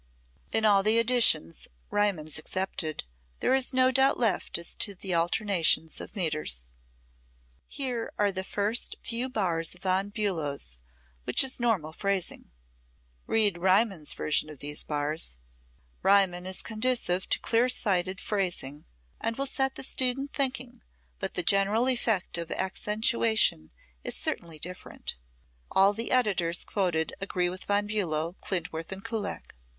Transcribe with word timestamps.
In 0.51 0.65
all 0.65 0.81
the 0.81 0.97
editions, 0.97 1.67
Riemann's 1.91 2.39
excepted, 2.39 3.03
there 3.39 3.53
is 3.53 3.71
no 3.71 3.91
doubt 3.91 4.17
left 4.17 4.57
as 4.57 4.75
to 4.77 4.95
the 4.95 5.13
alternations 5.13 6.01
of 6.01 6.15
metres. 6.15 6.71
Here 7.67 8.11
are 8.17 8.31
the 8.31 8.43
first 8.43 8.95
few 9.03 9.29
bars 9.29 9.75
of 9.75 9.81
Von 9.83 10.09
Billow's, 10.09 10.79
which 11.25 11.43
is 11.43 11.59
normal 11.59 11.93
phrasing: 11.93 12.49
[Musical 12.49 12.51
score 12.51 12.97
excerpt] 12.97 13.27
Read 13.27 13.57
Riemann's 13.63 14.13
version 14.15 14.49
of 14.49 14.57
these 14.57 14.81
bars: 14.81 15.37
[Musical 15.37 15.37
score 15.59 16.15
excerpt] 16.15 16.31
Riemann 16.33 16.45
is 16.49 16.63
conducive 16.63 17.29
to 17.29 17.39
clear 17.41 17.69
sighted 17.69 18.19
phrasing, 18.19 18.85
and 19.19 19.35
will 19.37 19.45
set 19.45 19.75
the 19.75 19.83
student 19.83 20.33
thinking, 20.33 20.81
but 21.19 21.35
the 21.35 21.43
general 21.43 21.87
effect 21.87 22.39
of 22.39 22.51
accentuation 22.51 23.69
is 24.03 24.15
certainly 24.17 24.57
different. 24.57 25.13
All 25.69 25.93
the 25.93 26.09
editors 26.09 26.63
quoted 26.63 27.13
agree 27.21 27.49
with 27.49 27.65
Von 27.65 27.85
Bulow, 27.85 28.35
Klindworth 28.41 28.91
and 28.91 29.05
Kullak. 29.05 29.53